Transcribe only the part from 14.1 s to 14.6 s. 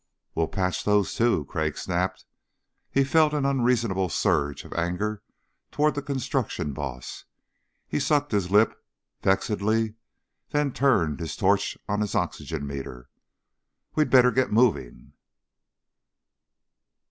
get